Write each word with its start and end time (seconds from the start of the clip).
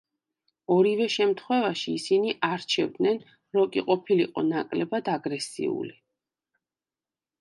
ორივე 0.75 1.05
შემთხვევაში 1.15 1.93
ისინი 1.97 2.33
არჩევდნენ, 2.47 3.21
როკი 3.59 3.83
ყოფილიყო 3.91 4.45
ნაკლებად 4.49 5.13
აგრესიული. 5.17 5.95